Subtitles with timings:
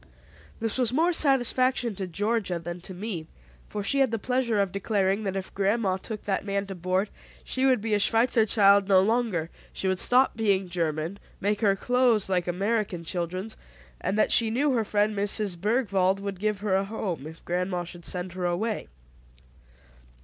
[0.59, 3.27] This was more satisfaction to Georgia than to me,
[3.69, 7.11] for she had the pleasure of declaring that if grandma took that man to board,
[7.43, 11.75] she would be a Schweitzer child no longer, she would stop speaking German, make her
[11.75, 13.57] clothes like American children's;
[13.99, 15.55] and that she knew her friend Mrs.
[15.55, 18.87] Bergwald would give her a home, if grandma should send her away.